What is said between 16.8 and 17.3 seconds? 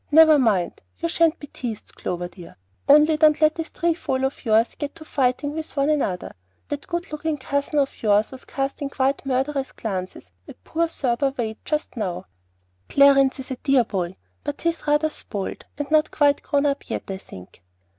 yet, I